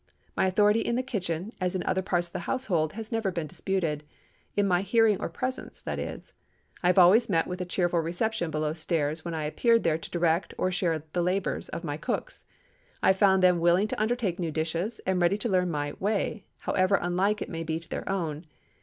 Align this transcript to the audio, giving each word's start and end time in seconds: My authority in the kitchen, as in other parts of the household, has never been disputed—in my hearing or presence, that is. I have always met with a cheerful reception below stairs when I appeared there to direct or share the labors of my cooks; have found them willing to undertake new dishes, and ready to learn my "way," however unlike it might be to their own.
My 0.35 0.47
authority 0.47 0.79
in 0.79 0.95
the 0.95 1.03
kitchen, 1.03 1.53
as 1.61 1.75
in 1.75 1.83
other 1.83 2.01
parts 2.01 2.25
of 2.25 2.33
the 2.33 2.39
household, 2.49 2.93
has 2.93 3.11
never 3.11 3.29
been 3.31 3.45
disputed—in 3.45 4.67
my 4.67 4.81
hearing 4.81 5.19
or 5.21 5.29
presence, 5.29 5.79
that 5.81 5.99
is. 5.99 6.33
I 6.81 6.87
have 6.87 6.97
always 6.97 7.29
met 7.29 7.45
with 7.45 7.61
a 7.61 7.65
cheerful 7.65 7.99
reception 7.99 8.49
below 8.49 8.73
stairs 8.73 9.23
when 9.23 9.35
I 9.35 9.43
appeared 9.43 9.83
there 9.83 9.99
to 9.99 10.09
direct 10.09 10.55
or 10.57 10.71
share 10.71 11.03
the 11.13 11.21
labors 11.21 11.69
of 11.69 11.83
my 11.83 11.97
cooks; 11.97 12.45
have 13.03 13.17
found 13.17 13.43
them 13.43 13.59
willing 13.59 13.87
to 13.89 14.01
undertake 14.01 14.39
new 14.39 14.49
dishes, 14.49 15.01
and 15.05 15.21
ready 15.21 15.37
to 15.37 15.49
learn 15.49 15.69
my 15.69 15.93
"way," 15.99 16.45
however 16.61 16.97
unlike 16.99 17.43
it 17.43 17.49
might 17.51 17.67
be 17.67 17.79
to 17.79 17.87
their 17.89 18.09
own. 18.09 18.47